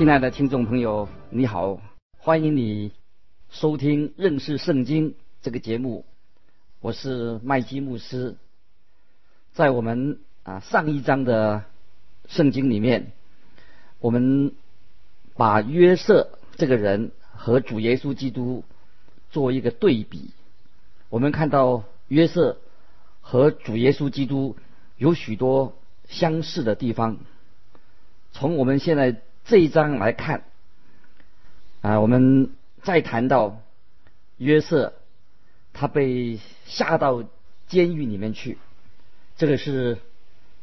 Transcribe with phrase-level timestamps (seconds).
[0.00, 1.78] 亲爱的听众朋友，你好，
[2.16, 2.92] 欢迎你
[3.50, 6.06] 收听认识圣经这个节目。
[6.80, 8.34] 我是麦基牧师。
[9.52, 11.66] 在我们啊上一章的
[12.26, 13.12] 圣经里面，
[13.98, 14.54] 我们。
[15.36, 18.64] 把约瑟这个人和主耶稣基督
[19.30, 20.30] 做一个对比，
[21.10, 22.56] 我们看到约瑟
[23.20, 24.56] 和主耶稣基督
[24.96, 25.76] 有许多
[26.08, 27.18] 相似的地方。
[28.32, 30.44] 从我们现在这一章来看，
[31.82, 32.52] 啊，我们
[32.82, 33.60] 再谈到
[34.36, 34.94] 约瑟，
[35.72, 37.24] 他被下到
[37.66, 38.58] 监狱里面去，
[39.36, 39.98] 这个是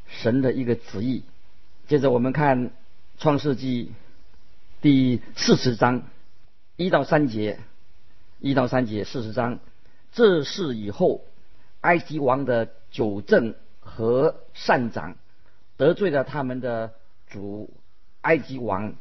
[0.08, 1.24] 神的一个旨意。
[1.88, 2.72] 接着我们看
[3.18, 3.94] 创世纪。
[4.80, 6.04] 第四十章
[6.76, 7.60] 一到三节，
[8.40, 9.58] 一到三节四十章，
[10.12, 11.26] 这是以后
[11.82, 15.16] 埃及王的九正和善长
[15.76, 16.94] 得罪了他们的
[17.28, 17.74] 主
[18.28, 18.94] 埃及王，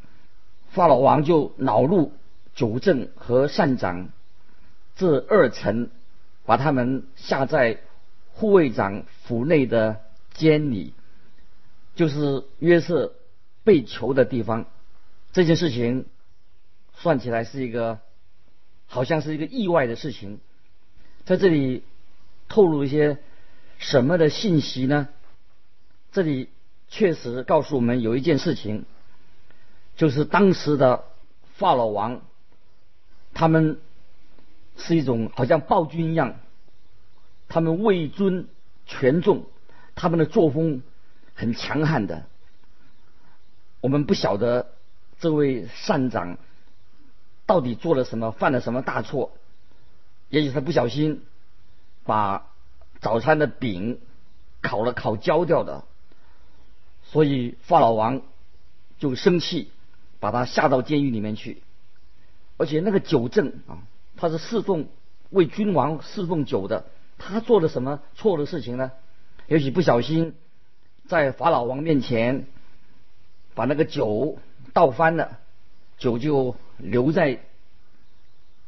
[0.70, 2.12] 法老王就恼怒
[2.54, 4.10] 九正和善长
[4.94, 5.90] 这二臣，
[6.44, 7.80] 把他们下在
[8.34, 10.00] 护卫长府内的
[10.34, 10.92] 监里，
[11.96, 13.14] 就是约瑟
[13.64, 14.66] 被囚的地方。
[15.32, 16.06] 这件事情
[16.94, 17.98] 算起来是一个，
[18.86, 20.38] 好像是一个意外的事情，
[21.24, 21.82] 在这里
[22.48, 23.18] 透露一些
[23.78, 25.08] 什么的信息呢？
[26.12, 26.48] 这里
[26.88, 28.84] 确实告诉我们有一件事情，
[29.96, 31.04] 就是当时的
[31.56, 32.20] 法老王，
[33.34, 33.80] 他们
[34.76, 36.36] 是一种好像暴君一样，
[37.48, 38.48] 他们位尊
[38.86, 39.46] 权重，
[39.94, 40.82] 他们的作风
[41.34, 42.24] 很强悍的，
[43.80, 44.68] 我们不晓得。
[45.18, 46.36] 这位善长
[47.46, 48.32] 到底做了什么？
[48.32, 49.32] 犯了什么大错？
[50.28, 51.24] 也许他不小心
[52.04, 52.50] 把
[53.00, 53.98] 早餐的饼
[54.60, 55.84] 烤了烤焦掉的，
[57.04, 58.20] 所以法老王
[58.98, 59.70] 就生气，
[60.20, 61.62] 把他下到监狱里面去。
[62.56, 63.82] 而且那个酒政啊，
[64.16, 64.88] 他是侍奉
[65.30, 66.86] 为君王侍奉酒的，
[67.18, 68.92] 他做了什么错的事情呢？
[69.46, 70.34] 也许不小心
[71.06, 72.46] 在法老王面前
[73.54, 74.38] 把那个酒。
[74.72, 75.38] 倒翻了，
[75.96, 77.40] 酒就留在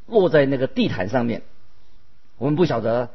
[0.07, 1.43] 落在那个地毯上面。
[2.39, 3.11] 我们不晓得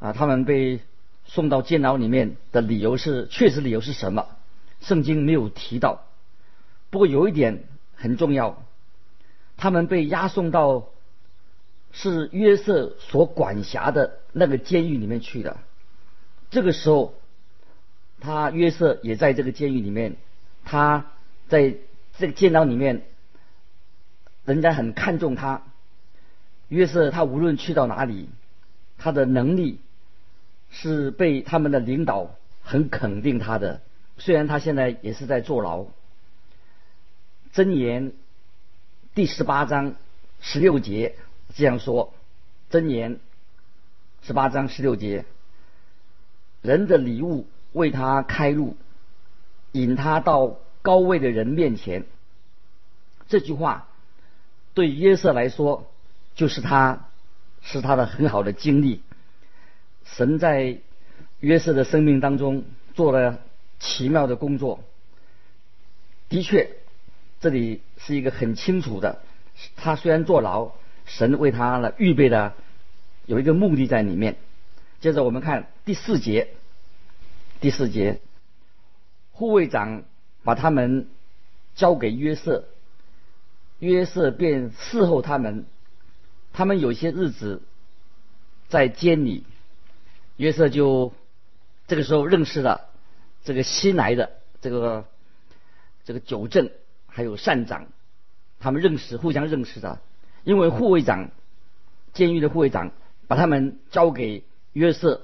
[0.00, 0.80] 啊，他们被
[1.24, 4.26] 送到监牢里面的理由是，确实理由是什么？
[4.80, 6.04] 圣经没有提到。
[6.90, 7.64] 不过有一点
[7.94, 8.62] 很重要，
[9.56, 10.88] 他们被押送到
[11.92, 15.56] 是约瑟所管辖的那个监狱里面去的。
[16.50, 17.14] 这个时候，
[18.20, 20.16] 他约瑟也在这个监狱里面，
[20.64, 21.06] 他
[21.48, 21.76] 在。
[22.18, 23.02] 这个监牢里面，
[24.44, 25.62] 人家很看重他。
[26.68, 28.28] 约瑟他无论去到哪里，
[28.98, 29.80] 他的能力
[30.68, 33.80] 是被他们的领导很肯定他的。
[34.18, 35.86] 虽然他现在也是在坐牢。
[37.54, 38.12] 箴言
[39.14, 39.94] 第十八章
[40.40, 41.16] 十六节
[41.54, 42.14] 这样说：
[42.70, 43.18] 箴言
[44.22, 45.24] 十八章十六节，
[46.62, 48.76] 人的礼物为他开路，
[49.72, 50.58] 引他到。
[50.82, 52.06] 高位的人面前，
[53.28, 53.86] 这句话
[54.72, 55.92] 对约瑟来说，
[56.34, 57.10] 就是他
[57.60, 59.02] 是他的很好的经历。
[60.06, 60.78] 神在
[61.40, 63.40] 约瑟的生命当中做了
[63.78, 64.82] 奇妙的工作。
[66.30, 66.70] 的确，
[67.40, 69.22] 这里是一个很清楚的，
[69.76, 70.72] 他虽然坐牢，
[71.06, 72.54] 神为他呢预备的
[73.26, 74.36] 有一个目的在里面。
[75.00, 76.48] 接着我们看第四节，
[77.60, 78.20] 第四节，
[79.32, 80.04] 护卫长。
[80.42, 81.06] 把他们
[81.74, 82.64] 交给约瑟，
[83.78, 85.66] 约瑟便伺候他们。
[86.54, 87.60] 他们有些日子
[88.70, 89.44] 在监里，
[90.38, 91.12] 约瑟就
[91.86, 92.88] 这个时候认识了
[93.44, 94.30] 这个新来的
[94.62, 95.04] 这个
[96.06, 96.70] 这个九正
[97.10, 97.86] 还有善长，
[98.58, 100.00] 他们认识，互相认识的。
[100.44, 101.30] 因为护卫长，
[102.14, 102.92] 监狱的护卫长
[103.28, 104.42] 把他们交给
[104.72, 105.22] 约瑟，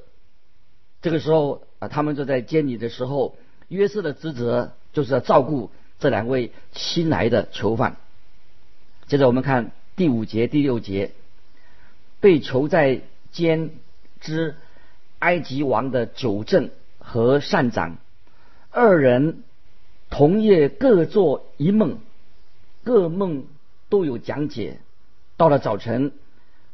[1.00, 3.36] 这个时候啊，他们就在监里的时候，
[3.68, 4.72] 约瑟的职责。
[4.92, 7.96] 就是要照顾这两位新来的囚犯。
[9.08, 11.10] 接着我们看第五节、第六节，
[12.18, 13.72] 被囚在监
[14.22, 14.54] 之
[15.18, 17.98] 埃及王的九正和善长
[18.70, 19.42] 二人
[20.16, 21.98] 同夜各做一梦，
[22.84, 23.44] 各梦
[23.90, 24.78] 都有讲解。
[25.36, 26.10] 到了早晨，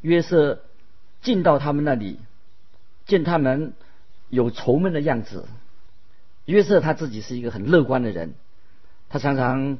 [0.01, 0.61] 约瑟
[1.23, 2.21] 进到他们那里，
[3.05, 3.73] 见他们
[4.31, 5.47] 有愁闷的样子。
[6.45, 8.35] 约瑟他自己是一个很乐观的人，
[9.09, 9.79] 他常常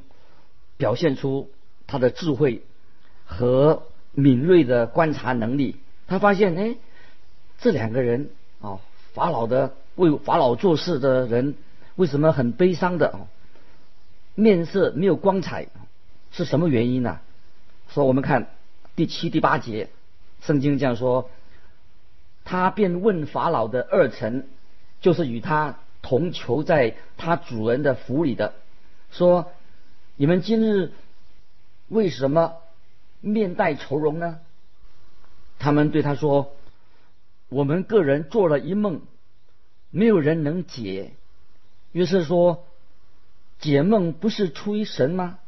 [0.75, 1.49] 表现出
[1.87, 2.63] 他的智慧
[3.23, 5.77] 和敏锐的观察能力。
[6.07, 6.75] 他发现，哎，
[7.59, 8.29] 这两个人
[8.59, 8.81] 啊，
[9.13, 11.55] 法老的为法老做事的人，
[11.95, 13.07] 为什么很悲伤的？
[13.07, 13.27] 哦
[14.35, 15.67] 面色没有光彩，
[16.31, 17.19] 是什么原因呢？
[17.89, 18.47] 说我们看
[18.95, 19.89] 第七、第八节，
[20.41, 21.29] 圣经这样说：
[22.43, 24.47] 他便问法老的二臣，
[25.01, 28.53] 就是与他同囚在他主人的府里的，
[29.11, 29.51] 说：
[30.15, 30.91] 你们今日
[31.87, 32.55] 为什么
[33.21, 34.39] 面带愁容呢？
[35.59, 36.55] 他们对他说
[37.47, 39.01] ：“我们个人做了一梦，
[39.91, 41.11] 没有人能解。”
[41.93, 42.65] 于是说
[43.63, 45.39] ：“解梦不是出于神吗？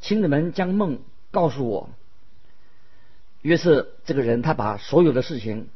[0.00, 0.98] 请你们将梦
[1.30, 1.90] 告诉我。”
[3.40, 5.68] 约瑟这个人，他把所有的事情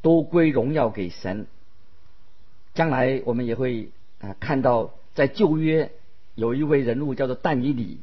[0.00, 1.46] 都归荣耀给神。
[2.72, 3.90] 将来我们也会
[4.22, 5.92] 啊看到，在旧约
[6.34, 8.00] 有一位人物叫做但以理，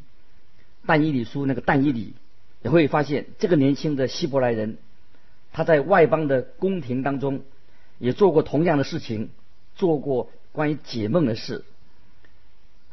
[0.85, 2.13] 但以理书那个但以理
[2.61, 4.77] 也会发现这个年轻的希伯来人。
[5.51, 7.41] 他在外邦的宫廷当中，
[7.97, 9.31] 也做过同样的事情，
[9.75, 11.63] 做过关于解梦的事。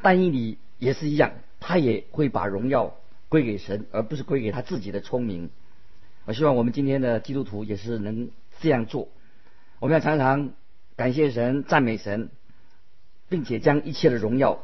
[0.03, 2.93] 但以理也是一样，他也会把荣耀
[3.29, 5.49] 归给神，而不是归给他自己的聪明。
[6.25, 8.29] 我希望我们今天的基督徒也是能
[8.59, 9.07] 这样做。
[9.79, 10.51] 我们要常常
[10.95, 12.29] 感谢神、赞美神，
[13.29, 14.59] 并且将一切的荣耀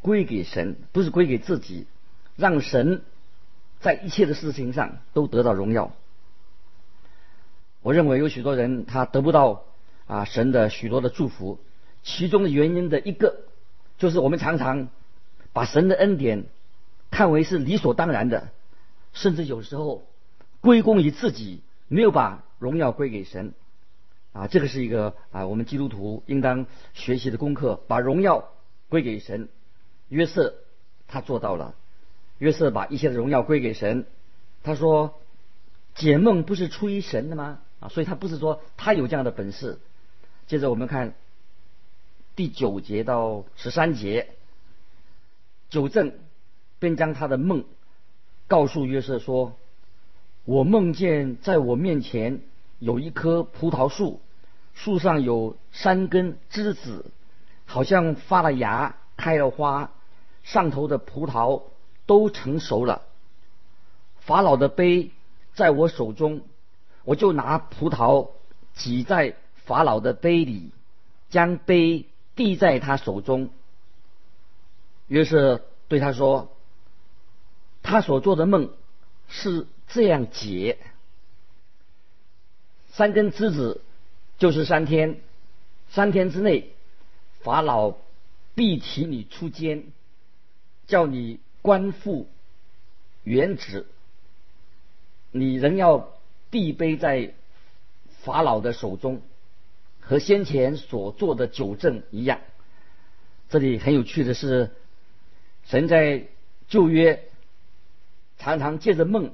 [0.00, 1.86] 归给神，不是归给自己，
[2.36, 3.02] 让神
[3.80, 5.92] 在一切的事情上都得到荣耀。
[7.82, 9.64] 我认为有许多人他得不到
[10.06, 11.58] 啊神的许多的祝福，
[12.02, 13.44] 其中的原因的一个
[13.98, 14.88] 就是我们常常
[15.52, 16.44] 把神的恩典
[17.10, 18.48] 看为是理所当然的，
[19.12, 20.04] 甚至有时候
[20.60, 23.54] 归功于自己，没有把荣耀归给神
[24.32, 24.46] 啊。
[24.46, 28.50] 这个是一个啊我们基督徒应当学习的功课，把荣耀
[28.88, 29.48] 归给神。
[30.08, 30.54] 约瑟
[31.06, 31.74] 他做到了，
[32.38, 34.06] 约瑟把一切的荣耀归给神。
[34.62, 35.20] 他说
[35.94, 37.60] 解梦不是出于神的吗？
[37.80, 39.78] 啊所以他不是说他有这样的本事。
[40.46, 41.14] 接着我们看
[42.36, 44.28] 第九节到十三节，
[45.70, 46.18] 九正
[46.78, 47.64] 便将他的梦
[48.46, 49.54] 告诉约瑟说
[50.44, 52.40] ：“我梦见在我面前
[52.78, 54.20] 有一棵葡萄树，
[54.74, 57.06] 树上有三根枝子，
[57.66, 59.90] 好像发了芽、开了花，
[60.42, 61.62] 上头的葡萄
[62.06, 63.02] 都成熟了。
[64.18, 65.10] 法老的杯
[65.54, 66.42] 在我手中。”
[67.06, 68.30] 我就拿葡萄
[68.72, 69.36] 挤在
[69.66, 70.72] 法老的杯里，
[71.28, 73.50] 将杯递在他手中。
[75.08, 76.56] 约瑟对他说
[77.82, 78.72] ：“他所做的梦
[79.28, 80.78] 是这样解：
[82.88, 83.82] 三根枝子
[84.38, 85.20] 就是三天，
[85.90, 86.70] 三天之内，
[87.42, 87.94] 法老
[88.54, 89.84] 必提你出监，
[90.86, 92.28] 叫你官复
[93.22, 93.86] 原职，
[95.30, 96.10] 你仍要。”
[96.50, 97.34] 必背在
[98.22, 99.22] 法老的手中，
[100.04, 102.40] 和先前所做的九正一样。
[103.48, 104.70] 这里很有趣的是，
[105.64, 106.26] 神在
[106.68, 107.24] 旧约
[108.38, 109.32] 常常借着梦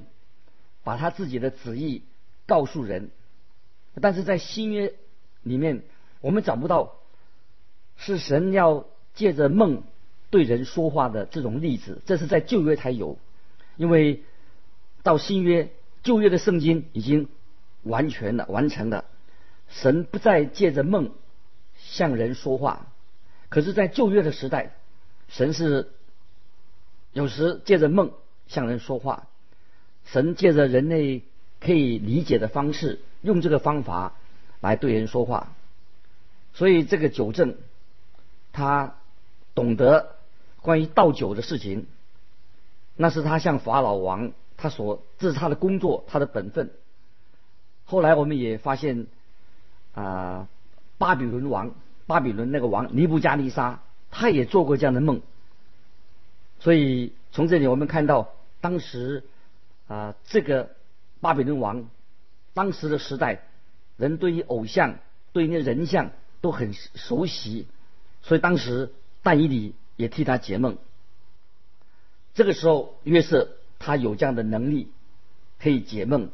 [0.83, 2.03] 把他自己的旨意
[2.47, 3.11] 告诉人，
[4.01, 4.95] 但是在新约
[5.43, 5.83] 里面，
[6.21, 6.97] 我们找不到
[7.97, 9.83] 是神要借着梦
[10.31, 12.01] 对人说话的这种例子。
[12.07, 13.19] 这是在旧约才有，
[13.77, 14.23] 因为
[15.03, 15.71] 到新约。
[16.03, 17.29] 旧约的圣经已经
[17.83, 19.05] 完全的完成了，
[19.71, 21.13] 神不再借着梦
[21.79, 22.87] 向人说话，
[23.49, 24.75] 可是，在旧约的时代，
[25.29, 25.91] 神是
[27.13, 28.13] 有时借着梦
[28.47, 29.27] 向人说话，
[30.05, 31.23] 神借着人类
[31.61, 34.15] 可以理解的方式，用这个方法
[34.61, 35.53] 来对人说话，
[36.53, 37.57] 所以这个九正
[38.53, 38.97] 他
[39.55, 40.17] 懂得
[40.61, 41.87] 关于倒酒的事情，
[42.97, 44.33] 那是他向法老王。
[44.63, 46.71] 他所这是他的工作，他的本分。
[47.87, 49.07] 后来我们也发现，
[49.95, 50.49] 啊，
[50.99, 51.73] 巴比伦王，
[52.07, 53.81] 巴比伦那个王尼布加尼沙，
[54.11, 55.23] 他也做过这样的梦。
[56.59, 59.25] 所以从这里我们看到，当时
[59.89, 60.71] 啊，这个
[61.21, 61.89] 巴比伦王，
[62.55, 63.43] 当时的时代，
[63.97, 64.99] 人对于偶像、
[65.33, 67.67] 对于人像都很熟悉，
[68.23, 68.93] 所以当时
[69.23, 70.79] 但以理也替他解梦。
[72.35, 73.51] 这个时候约瑟。
[73.83, 74.93] 他有这样的能力，
[75.59, 76.29] 可以解梦，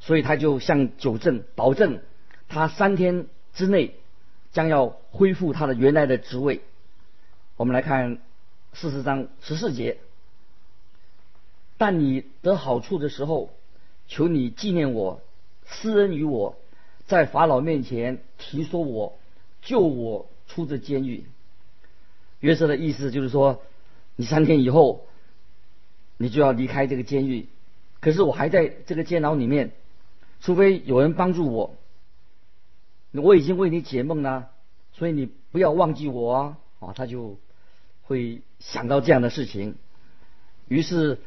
[0.00, 2.00] 所以他就向九正保证，
[2.50, 3.94] 他三天之内
[4.52, 6.60] 将要恢复他的原来的职位。
[7.56, 8.18] 我们来看
[8.72, 9.98] 四十章十四节。
[11.78, 13.50] 但你得好处的时候，
[14.08, 15.22] 求你纪念我，
[15.64, 16.56] 施恩于我，
[17.06, 19.16] 在法老面前提说我，
[19.62, 21.24] 救我出这监狱。
[22.40, 23.62] 约瑟的意思就是说，
[24.16, 25.06] 你三天以后，
[26.16, 27.46] 你就要离开这个监狱。
[28.00, 29.70] 可是我还在这个监牢里面，
[30.40, 31.76] 除非有人帮助我。
[33.12, 34.50] 我已经为你解梦了，
[34.92, 36.58] 所以你不要忘记我啊！
[36.80, 37.38] 啊，他就
[38.02, 39.76] 会想到这样的事情。
[40.68, 41.18] 于是。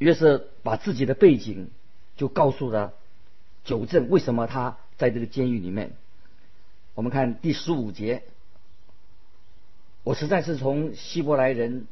[0.00, 1.68] 约瑟把自己的背景
[2.16, 2.94] 就告诉了
[3.64, 5.92] 九正，为什么他在这个监狱里面？
[6.94, 8.22] 我们看第十五节，
[10.02, 11.86] 我实在是从希伯来人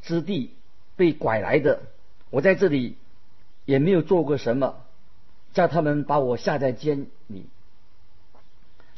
[0.00, 0.54] 之地
[0.96, 1.82] 被拐来的，
[2.30, 2.96] 我在这里
[3.66, 4.82] 也没有做过什么，
[5.52, 7.08] 叫他们把我下在监。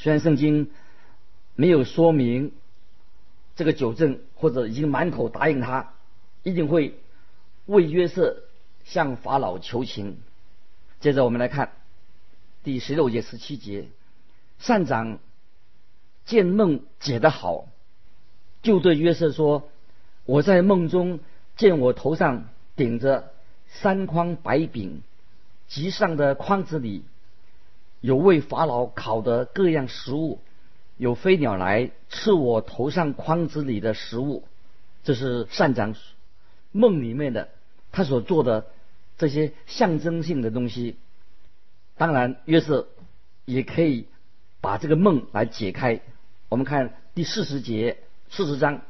[0.03, 0.69] 虽然圣经
[1.55, 2.51] 没有说明
[3.55, 5.93] 这个九正，或者已经满口答应他
[6.43, 6.99] 一定会。
[7.67, 8.43] 为约瑟
[8.83, 10.19] 向法老求情。
[10.99, 11.71] 接着我们来看
[12.65, 13.87] 第十六节、十七节。
[14.59, 15.21] 善长
[16.25, 17.69] 见梦解得好，
[18.63, 19.69] 就对约瑟说
[20.27, 21.21] ：“我在梦中
[21.57, 23.33] 见我头上顶着
[23.69, 25.03] 三筐白饼，
[25.69, 27.05] 极上的筐子里
[28.03, 30.41] 有为法老烤的各样食物，
[30.99, 34.47] 有飞鸟来吃我头上筐子里的食物。”
[35.03, 35.95] 这是善长
[36.71, 37.49] 梦里面的。
[37.91, 38.67] 他所做的
[39.19, 40.97] 这些象征性的东西，
[41.97, 42.89] 当然约瑟
[43.45, 44.07] 也可以
[44.61, 46.01] 把这个梦来解开。
[46.49, 47.99] 我们看第四十节、
[48.31, 48.81] 四十章、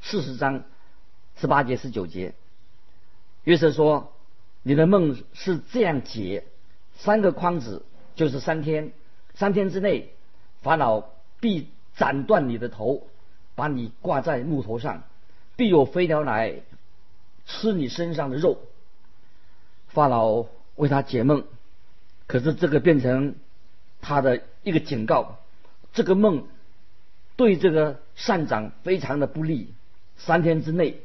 [0.00, 0.64] 四十章
[1.36, 2.34] 十八节、十九节，
[3.44, 4.12] 约瑟说
[4.64, 6.44] ：“你的梦是这样解：
[6.96, 7.84] 三个筐子
[8.16, 8.90] 就是三天，
[9.34, 10.10] 三天之内，
[10.62, 11.04] 法老
[11.38, 13.06] 必斩断你的头，
[13.54, 15.04] 把你挂在木头上，
[15.54, 16.56] 必有飞鸟来。”
[17.48, 18.58] 吃你身上的肉，
[19.86, 21.44] 法老为他解梦，
[22.26, 23.36] 可是这个变成
[24.00, 25.38] 他的一个警告，
[25.92, 26.48] 这个梦
[27.36, 29.72] 对这个善长非常的不利。
[30.16, 31.02] 三天之内，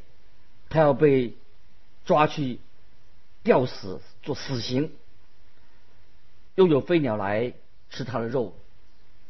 [0.68, 1.36] 他要被
[2.06, 2.60] 抓去
[3.44, 4.92] 吊死，做死刑，
[6.56, 7.54] 又有飞鸟来
[7.90, 8.54] 吃他的肉。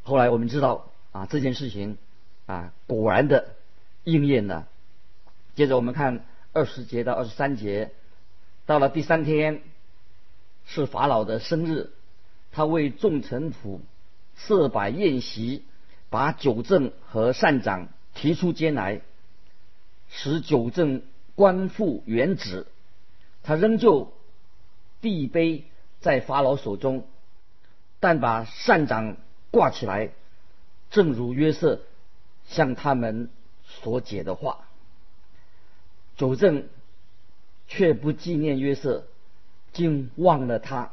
[0.04, 1.98] 后来我们知道啊，这件事情
[2.46, 3.50] 啊，果然的
[4.04, 4.68] 应验了。
[5.56, 6.26] 接着我们看。
[6.54, 7.94] 二十节到二十三节，
[8.66, 9.62] 到了第三天，
[10.66, 11.92] 是法老的生日，
[12.52, 13.80] 他为众臣仆
[14.36, 15.64] 设摆宴席，
[16.10, 19.00] 把九正和善长提出监来，
[20.10, 21.04] 使九正
[21.36, 22.68] 官复原职。
[23.44, 24.12] 他仍旧
[25.00, 25.64] 递杯
[26.02, 27.08] 在法老手中，
[28.00, 29.16] 但把善长
[29.52, 30.10] 挂起来，
[30.90, 31.82] 正如约瑟
[32.46, 33.30] 向他们
[33.64, 34.66] 所解的话。
[36.18, 36.68] 九正
[37.68, 39.06] 却不纪念约瑟，
[39.72, 40.92] 竟忘了他。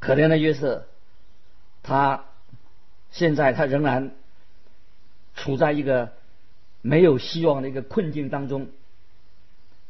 [0.00, 0.86] 可怜的约瑟，
[1.82, 2.24] 他
[3.10, 4.14] 现在他仍然
[5.34, 6.12] 处在一个
[6.82, 8.68] 没有希望的一个困境当中。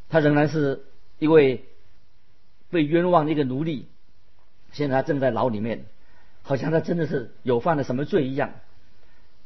[0.08, 0.84] 他仍然是
[1.18, 1.64] 一位
[2.74, 3.86] 被冤枉的一个奴隶，
[4.72, 5.86] 现在他正在牢里面，
[6.42, 8.50] 好像他真的是有犯了什么罪一样。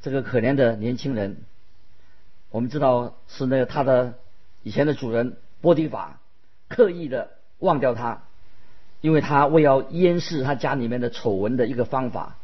[0.01, 1.37] 这个可怜的年轻人。
[2.51, 4.15] 我们知道是那个他的
[4.63, 6.19] 以前的主人波提法
[6.69, 8.23] 刻意的忘掉他，
[9.03, 12.39] 因为他为要掩饰他家里面的丑闻的一个方法，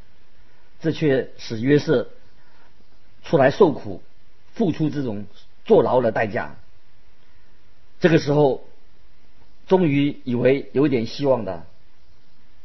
[0.81, 2.11] 这却使约瑟
[3.23, 4.03] 出来受苦，
[4.53, 5.25] 付出这种
[5.64, 6.57] 坐牢的代价。
[8.00, 8.67] 这个时候，
[9.66, 11.64] 终于以为有一点希望的，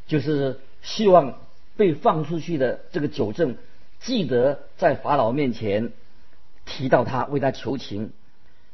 [0.06, 1.38] 就是希望
[1.76, 3.56] 被放出去的这个九正，
[4.00, 5.92] 记得在法老面前。
[6.66, 8.12] 提到他为他求情，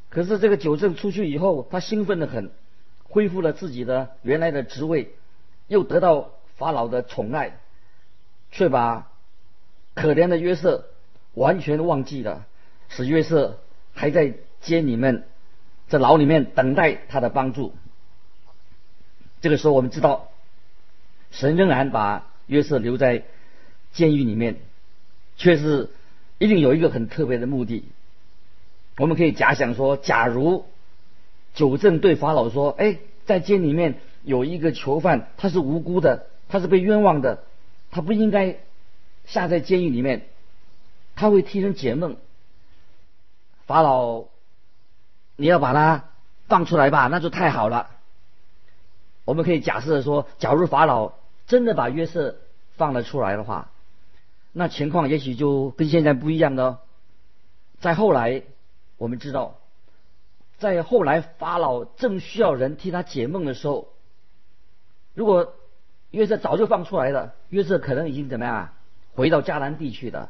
[0.09, 2.51] 可是这个九正出去以后，他兴奋的很，
[3.05, 5.13] 恢复了自己的原来的职位，
[5.67, 7.57] 又得到法老的宠爱，
[8.51, 9.09] 却把
[9.95, 10.85] 可怜的约瑟
[11.33, 12.45] 完全忘记了，
[12.87, 13.57] 使约瑟
[13.93, 15.23] 还在监里面，
[15.87, 17.73] 在牢里面等待他的帮助。
[19.41, 20.29] 这个时候，我们知道，
[21.31, 23.23] 神仍然把约瑟留在
[23.93, 24.57] 监狱里面，
[25.37, 25.89] 却是。
[26.39, 27.83] 一定有一个很特别的目的。
[28.97, 30.67] 我们可以假想说，假如
[31.55, 37.43] 九正对法老说：“哎，在监里面有一个囚犯，他是无辜的，他是被冤枉的，
[37.89, 38.57] 他不应该
[39.25, 40.27] 下在监狱里面。”
[41.17, 42.17] 他会替人解梦。
[43.65, 44.25] 法老，
[45.37, 46.09] 你要把他
[46.47, 47.89] 放出来吧，那就太好了。
[49.27, 51.11] 我们可以假设说，假如法老
[51.47, 52.37] 真的把约瑟
[52.77, 53.69] 放了出来的话。
[54.53, 56.79] 那情况也许就跟现在不一样了。
[57.81, 58.43] 在后来，
[58.97, 59.57] 我们知道，
[60.59, 63.89] 在后来法老正需要人替他解梦的时候，
[65.13, 65.53] 如果
[66.11, 68.69] 约瑟早就放出来了，约瑟可能已经怎么样？
[69.13, 70.29] 回到迦南地区的。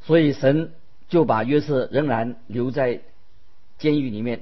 [0.00, 0.72] 所以神
[1.10, 3.02] 就把约瑟仍然留在
[3.76, 4.40] 监狱里面，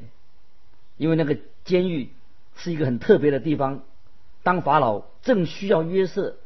[0.96, 2.10] 因为那个监狱
[2.56, 3.82] 是一个很特别的地方。
[4.42, 6.36] 当法老正需要约瑟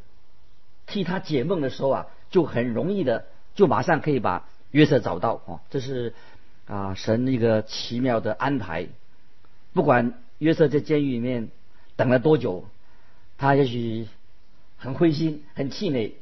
[0.87, 5.61] 替他解梦的时候啊，就很容易的就马上可以把约瑟找到哦。
[5.71, 6.15] 这是
[6.67, 8.87] 啊神一个奇妙的安排。
[9.73, 11.51] 不管约瑟在监狱里面
[11.97, 12.65] 等了多久，
[13.39, 14.09] 他也许
[14.79, 16.15] 很灰心、很气馁，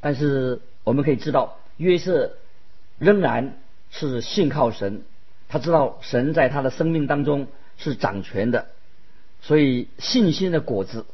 [0.00, 1.58] 但是我们可以知道。
[1.76, 2.36] 约瑟
[2.98, 3.58] 仍然
[3.90, 5.02] 是信靠神，
[5.48, 8.68] 他知道神在他的生命当中是掌权的，
[9.42, 11.06] 所以信心的果子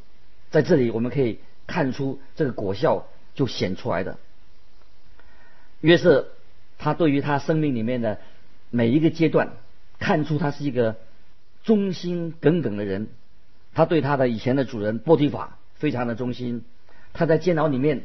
[0.50, 4.18] 在这里我们可以看出这个果效就显出来的。
[5.80, 6.28] 约瑟
[6.78, 8.18] 他对于他生命里面的
[8.70, 9.52] 每一个阶段，
[9.98, 10.96] 看出他是一个
[11.64, 13.08] 忠心耿耿的人，
[13.74, 16.64] 他对他的以前的主人波提法非常的忠心，
[17.12, 18.02] 他在监牢里面。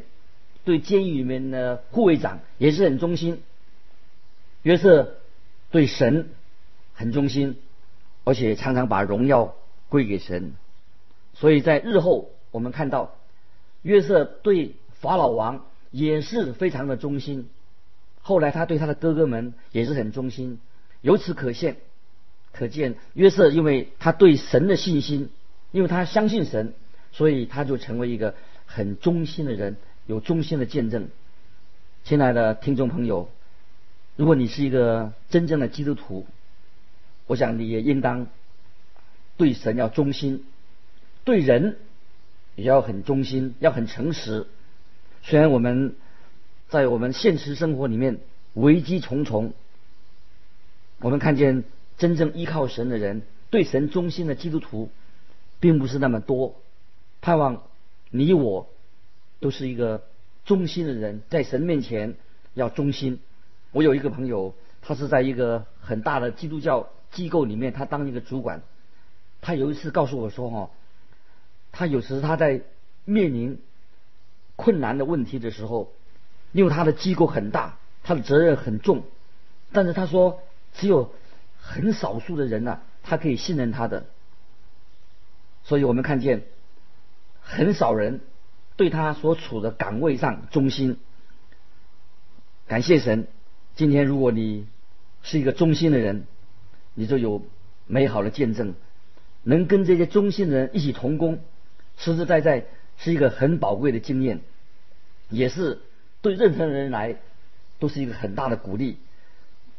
[0.64, 3.42] 对监狱里面的护卫长也是很忠心，
[4.62, 5.16] 约瑟
[5.72, 6.30] 对神
[6.94, 7.58] 很忠心，
[8.26, 9.56] 而且常常把荣耀
[9.92, 10.54] 归给神。
[11.34, 13.14] 所以在日后我们看到
[13.82, 17.50] 约瑟对法老王也是非常的忠心。
[18.22, 20.60] 后来他对他的哥哥们也是很忠心。
[21.02, 21.76] 由此可见，
[22.54, 25.30] 可见约瑟因为他对神的信心，
[25.72, 26.74] 因为他相信神，
[27.12, 29.76] 所以他就成为一个很忠心的人。
[30.08, 31.10] 有忠心的见证，
[32.04, 33.30] 亲爱的听众朋友，
[34.16, 36.26] 如果你是一个真正的基督徒，
[37.28, 38.28] 我想你也应当
[39.42, 40.44] 对神要忠心，
[41.24, 41.80] 对人
[42.56, 44.46] 也要很忠心，要很诚实。
[45.24, 45.96] 虽然我们
[46.70, 48.20] 在我们现实生活里面
[48.54, 49.54] 危机重重，
[51.00, 51.64] 我们看见
[51.98, 54.92] 真正依靠神的人，对神忠心的基督徒
[55.60, 56.62] 并不是那么多。
[57.20, 57.64] 盼望
[58.12, 58.70] 你我。
[59.40, 60.04] 都是一个
[60.46, 62.14] 忠心的人，在神面前
[62.54, 63.20] 要忠心。
[63.72, 68.62] 我有一个朋友，他是在一个很大的基督教机构里面，他当一个主管。
[69.42, 70.70] 他有一次告诉我说：“哈，
[71.72, 72.62] 他有时他在
[73.04, 73.60] 面临
[74.56, 75.92] 困难的问题的时候，
[76.52, 79.04] 因为他的机构很大，他的责任很重，
[79.72, 80.42] 但是他说
[80.74, 81.14] 只有
[81.60, 84.06] 很少数的人呢，他可以信任他的。
[85.64, 86.44] 所以我们看见
[87.42, 88.22] 很少人。”
[88.78, 90.98] 对他所处的岗位上忠心，
[92.66, 93.28] 感谢神。
[93.76, 94.66] 今天如果你
[95.22, 96.26] 是一个忠心的人，
[96.96, 97.44] 你就有
[97.86, 98.74] 美好的见证，
[99.44, 101.40] 能跟这些忠心的人一起同工，
[101.98, 102.66] 实实在在
[102.98, 104.42] 是一个很宝贵的经验，
[105.30, 105.80] 也是
[106.22, 107.18] 对任何人来
[107.80, 108.98] 都是一个很大的鼓励。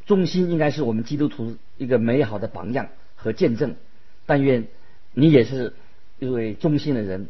[0.04, 3.76] 忠心应该是我们基督徒一个美好的榜样和见证。
[4.26, 4.66] 但愿
[5.14, 5.74] 你也是
[6.18, 7.28] 一位忠心的人。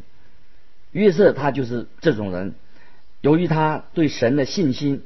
[0.91, 2.55] 约瑟他就是这种人，
[3.21, 5.03] 由于他对神的信心，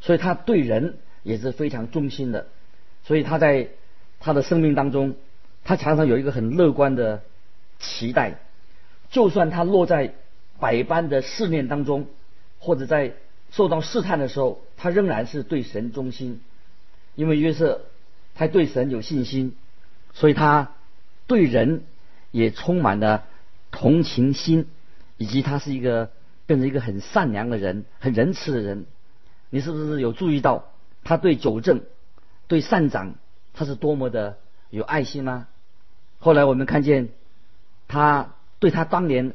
[0.00, 2.46] 所以他对人也是非常忠心的。
[3.04, 3.68] 所以他在
[4.18, 5.14] 他的生命当中，
[5.66, 7.22] 他常常有一个很乐观的
[7.80, 8.38] 期待。
[9.10, 10.14] 就算他落在
[10.60, 12.06] 百般的试炼当中，
[12.60, 13.14] 或者在
[13.50, 16.40] 受到试探的时候，他仍然是对神忠心。
[17.16, 17.82] 因为约瑟
[18.34, 19.56] 他对神有信心，
[20.14, 20.72] 所以他
[21.26, 21.82] 对人
[22.30, 23.24] 也充满了
[23.72, 24.68] 同情心。
[25.18, 26.10] 以及他是一个
[26.44, 28.84] 变成一个很善良的人，很仁慈的人。
[29.48, 30.70] 你是不是有注意到
[31.04, 31.80] 他对九正、
[32.48, 33.14] 对善长，
[33.54, 34.36] 他是多么的
[34.68, 35.48] 有爱心吗？
[36.26, 37.10] 后来我们看见
[37.86, 39.34] 他对他当年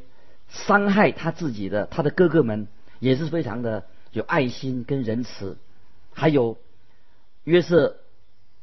[0.49, 2.67] 伤害他自己的他的哥哥们，
[2.99, 5.57] 也是非常的有爱心跟仁慈。
[6.11, 6.57] 还有
[7.45, 7.95] 约瑟，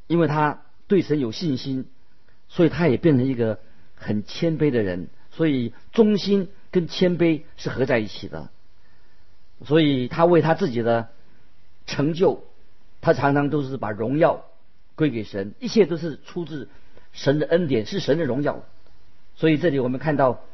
[0.08, 1.86] 因为他对神有信心，
[2.50, 3.60] 所以他也变成一个
[3.94, 5.08] 很谦卑的人。
[5.30, 6.50] 所以忠心。
[6.70, 8.50] 跟谦卑是合在一起的，
[9.64, 11.08] 所以他为他自己的
[11.86, 12.44] 成就，
[13.00, 14.44] 他常常都是把荣耀
[14.94, 16.68] 归给神，一切都是出自
[17.18, 18.62] 神的恩典，是神的荣耀。
[19.34, 20.44] 所以这里我们看到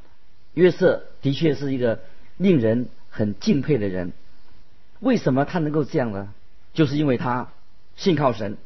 [0.55, 2.01] 约瑟的确是一个
[2.39, 4.13] 令人很敬佩的人。
[5.01, 6.33] 为什么他能够这样呢？
[6.73, 7.53] 就是因为他
[7.97, 8.57] 信靠神，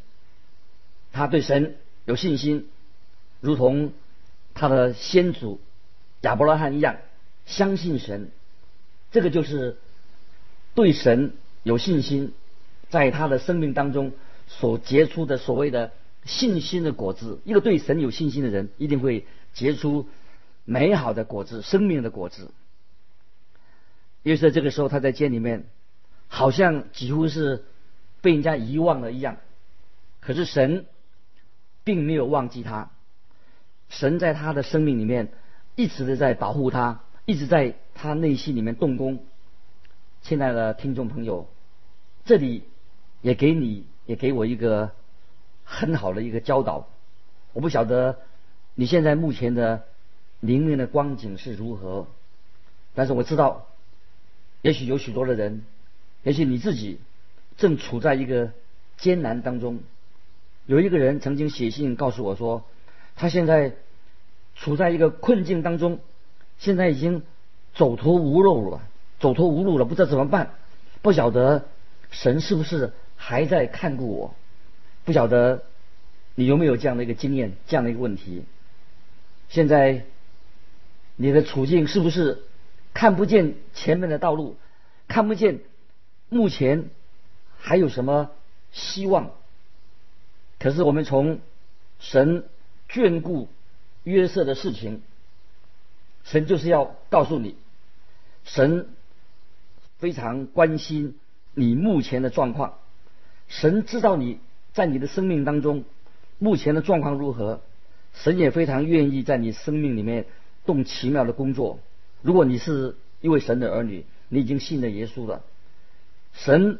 [1.13, 2.69] 他对神有信心，
[3.41, 3.93] 如同
[4.55, 5.61] 他的先祖
[6.21, 6.99] 亚伯拉罕一样。
[7.47, 8.31] 相信神，
[9.11, 9.77] 这个就是
[10.77, 11.33] 对神
[11.65, 12.33] 有信心，
[12.91, 14.13] 在他的生命当中
[14.47, 15.91] 所结出的所谓的
[16.25, 17.41] 信心的果子。
[17.45, 20.09] 一个对神有信心的人，一定会结出
[20.65, 22.53] 美好的果子，生命的果子。
[24.23, 25.65] 于是这个时候他在监里面，
[26.27, 27.65] 好像几乎是
[28.21, 29.39] 被人家遗忘了一样。
[30.21, 30.85] 可是神
[31.85, 32.91] 并没有忘记他，
[33.89, 35.33] 神在他的生命里面
[35.77, 39.25] 一直的在保护他，一直在他内心里面动工。
[40.21, 41.49] 亲爱的听众朋友，
[42.27, 42.65] 这里
[43.23, 44.91] 也给你也给我一个
[45.69, 46.89] 很好的一个教导。
[47.53, 48.19] 我不晓得
[48.75, 49.85] 你现在目前的
[50.41, 52.07] 灵命的光景是如何，
[52.95, 53.67] 但是我知道，
[54.63, 55.65] 也许有许多的人，
[56.23, 56.99] 也许你自己
[57.59, 58.51] 正处在一个
[58.97, 59.81] 艰难当中。
[60.65, 62.65] 有一个人曾经写信告诉我说，
[63.15, 63.75] 他现在
[64.55, 66.01] 处在一个困境当中，
[66.59, 67.23] 现在已经
[67.75, 68.81] 走投无路了，
[69.21, 70.55] 走投无路了，不知道怎么办，
[71.03, 71.67] 不晓得
[72.11, 74.35] 神是不是还在看顾我，
[75.09, 75.65] 不晓得
[76.35, 78.45] 你有没有这样的一个经验，这样的一个问题。
[79.49, 80.05] 现在
[81.17, 82.43] 你的处境是不是
[82.93, 84.59] 看不见前面的道路，
[85.09, 85.61] 看不见
[86.29, 86.91] 目前
[87.57, 88.31] 还有什么
[88.71, 89.31] 希望？
[90.59, 91.41] 可是我们从
[91.99, 92.45] 神
[92.91, 93.49] 眷顾
[94.05, 95.01] 约瑟的事情，
[96.23, 97.57] 神就是要告诉你，
[98.45, 98.91] 神
[99.97, 101.19] 非常关心
[101.55, 102.75] 你目前的状况，
[103.49, 104.39] 神知道你
[104.79, 105.83] 在你的生命当中
[106.39, 107.63] 目前的状况如何，
[108.15, 110.27] 神也非常愿意在你生命里面
[110.67, 111.81] 动奇妙的工作。
[112.23, 115.43] 如果你是一位神的儿女，你已经信了耶稣了，
[116.33, 116.79] 神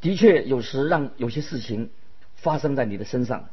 [0.00, 1.90] 的确有时让有些事情。
[2.36, 3.48] 发生在你的身上，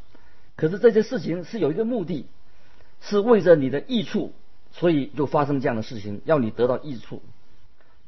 [0.57, 2.25] 可是这些事情是有一个目的，
[2.99, 4.33] 是为着你的益处，
[4.73, 7.21] 所以就发生这样的事情，要你得到益处。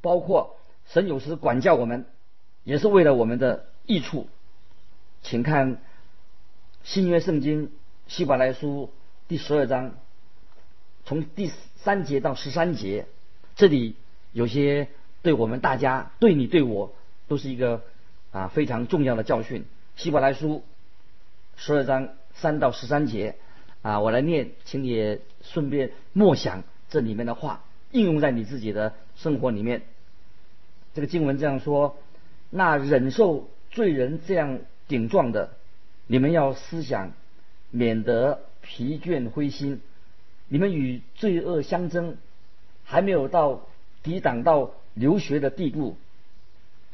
[0.02, 0.58] 包括
[0.90, 2.06] 神有时管教我们，
[2.66, 4.28] 也是为了我们的益处。
[5.24, 5.78] 请看
[6.84, 7.72] 新约圣经
[8.08, 8.92] 希伯来书
[9.30, 9.96] 第十二章，
[11.06, 13.08] 从第三节到十三节，
[13.56, 13.96] 这里
[14.34, 14.90] 有些
[15.22, 16.94] 对我们大家、对你、对我
[17.30, 17.82] 都是一个
[18.32, 19.66] 啊非常重要的教训。
[19.96, 20.64] 希伯来书。
[21.56, 23.36] 十二章三到十三节，
[23.84, 29.84] 啊，我来念，请你顺便默想这里面的话，应用在你自己的生活里面。
[30.96, 31.96] 这个经文这样说：
[32.50, 34.62] 那忍受罪人这样
[34.94, 35.50] 顶撞的，
[36.06, 37.14] 你们要思想，
[37.72, 39.82] 免得疲倦灰心。
[40.48, 42.18] 你们与罪恶相争，
[42.84, 43.66] 还没有到
[44.04, 45.98] 抵挡到流血的地步，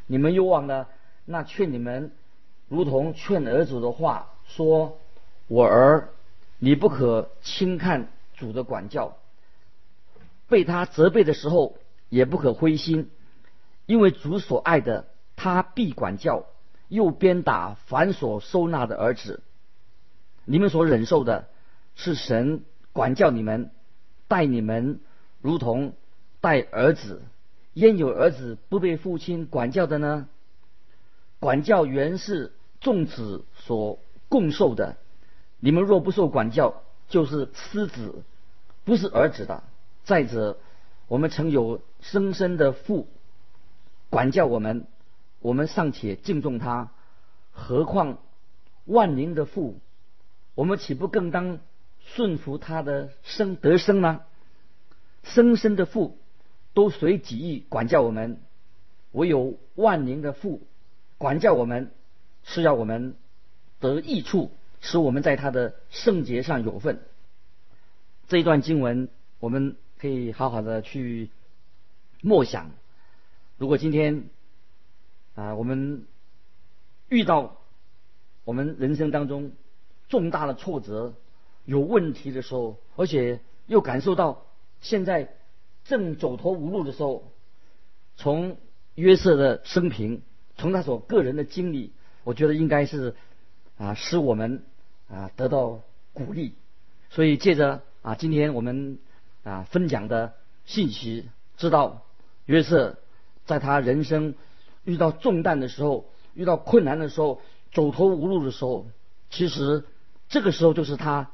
[0.07, 0.87] 你们又忘了
[1.25, 2.13] 那劝你们
[2.69, 4.29] 如同劝儿子的话。
[4.47, 4.97] 说
[5.49, 6.07] ：“我儿，
[6.57, 8.07] 你不可轻看
[8.37, 9.17] 主的管教，
[10.47, 11.75] 被他责备的时候
[12.07, 13.11] 也不可灰心，
[13.85, 16.45] 因为主所爱的，他必管教，
[16.89, 19.41] 又鞭打凡所收纳的儿子。
[20.43, 21.47] 你们所忍受的，
[21.95, 23.71] 是神管教你们，
[24.27, 24.99] 待你们
[25.41, 25.93] 如同
[26.41, 27.21] 待儿子。
[27.75, 30.27] 焉有儿子不被父亲管教的呢？
[31.39, 33.99] 管教原是众子所。”
[34.29, 34.95] 共受的，
[35.59, 38.21] 你们若不受管教，就是私子，
[38.85, 39.63] 不是儿子的。
[40.03, 40.59] 再者，
[41.07, 43.07] 我们曾有生身的父
[44.11, 44.85] 管教我们，
[45.39, 46.91] 我们尚且敬重他，
[47.51, 48.19] 何况
[48.85, 49.79] 万灵的父，
[50.55, 51.59] 我们岂不更当
[52.05, 54.21] 顺服他的生得生呢？
[55.23, 56.17] 生生的父
[56.73, 58.41] 都随己意管教我们，
[59.11, 60.61] 唯有万灵的父
[61.17, 61.91] 管教我们，
[62.43, 63.15] 是要我们。
[63.81, 66.99] 得益处，使我们在他的圣洁上有份。
[68.27, 69.07] 这一段经文，
[69.39, 71.29] 我们可以好好的去
[72.19, 72.71] 默想。
[73.57, 74.25] 如果今天
[75.39, 76.05] 啊，我们
[77.07, 77.55] 遇到
[78.43, 79.53] 我们人生当中
[80.09, 81.13] 重大的挫折、
[81.63, 84.45] 有问题的时候，而且又感受到
[84.81, 85.33] 现在
[85.85, 87.31] 正走投无路的时候，
[88.17, 88.57] 从
[88.95, 90.21] 约瑟的生平，
[90.57, 91.93] 从他所个人的经历，
[92.25, 93.15] 我觉得应该是。
[93.77, 94.65] 啊，使我们
[95.07, 95.79] 啊得到
[96.11, 96.53] 鼓励，
[97.11, 98.99] 所以借着啊今天我们
[99.45, 100.33] 啊分享的
[100.65, 102.05] 信息，知道
[102.45, 102.97] 约瑟
[103.45, 104.35] 在他人生
[104.89, 108.87] 遇到重担的时候，遇到困难的时候，走投无路的时候，
[109.29, 109.83] 其实
[110.27, 111.29] 这个时候就是他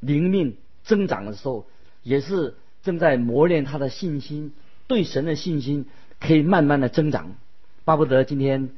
[0.00, 1.66] 灵命增长的时候，
[2.02, 4.52] 也是正在磨练他的信心，
[4.88, 5.86] 对神的信心
[6.18, 7.36] 可以慢慢的增长。
[7.84, 8.70] 巴不得今天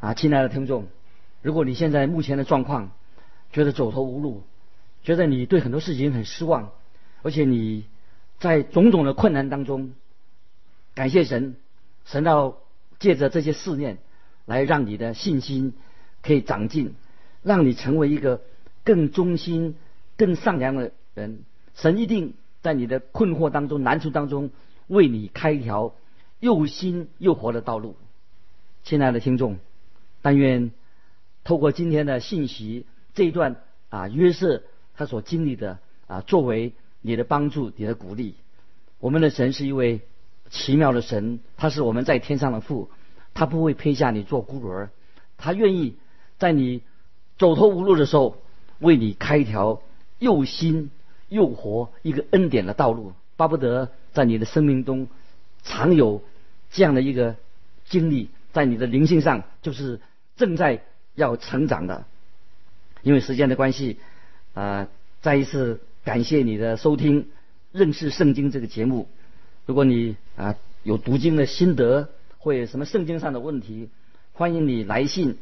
[0.00, 0.86] 啊，亲爱的听众。
[1.42, 2.90] 如果你现在目前的状况
[3.52, 4.42] 觉得走投无路，
[5.04, 6.72] 觉得你对很多事情很失望，
[7.22, 7.84] 而且你
[8.40, 9.92] 在种种的困难当中，
[10.94, 11.54] 感谢神，
[12.04, 12.58] 神要
[12.98, 13.98] 借着这些试炼
[14.46, 15.72] 来让你的信心
[16.22, 16.94] 可以长进，
[17.42, 18.40] 让你成为一个
[18.84, 19.76] 更忠心、
[20.16, 21.40] 更善良的人。
[21.74, 24.50] 神一定在你的困惑当中、难处当中
[24.88, 25.94] 为你开一条
[26.40, 27.96] 又新又活的道路。
[28.82, 29.58] 亲爱的听众，
[30.22, 30.72] 但愿
[31.44, 32.84] 透过今天的信息
[33.14, 33.56] 这一段
[33.90, 34.62] 啊，约瑟
[34.96, 38.34] 他所经历的啊，作为你的帮助、你的鼓励。
[38.98, 40.00] 我们的神是一位
[40.50, 42.90] 奇妙的神，他是我们在天上的父，
[43.34, 44.90] 他不会撇下你做孤儿，
[45.36, 45.94] 他愿意
[46.38, 46.82] 在你
[47.38, 48.36] 走投无路的时候
[48.78, 49.82] 为你开一条
[50.18, 50.90] 又新
[51.28, 55.08] 又活一个恩典的道路，巴不得在你的生命中
[55.62, 56.22] 常有
[56.70, 57.36] 这样的一个
[57.84, 58.30] 经历。
[58.50, 60.00] 在你的灵性上，就是
[60.34, 60.82] 正在
[61.14, 62.06] 要成长的。
[63.02, 63.98] 因为时间的关系，
[64.54, 64.88] 啊，
[65.20, 67.24] 再一次感谢你的收听
[67.70, 69.06] 《认识圣经》这个节目。
[69.68, 73.90] 如果你啊有读经的心得，或有什么圣经上的问题，
[74.32, 75.36] 欢迎你来信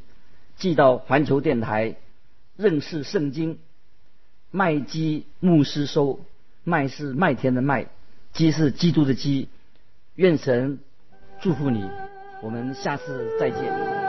[0.56, 1.90] 寄到环球电台
[2.56, 3.54] 《认识圣经》
[4.50, 6.18] 麦基牧师收。
[6.64, 7.86] 麦是麦田的麦，
[8.32, 9.48] 基是基督的基。
[10.16, 10.80] 愿神
[11.40, 11.88] 祝福你。
[12.42, 14.05] 我们下次再见。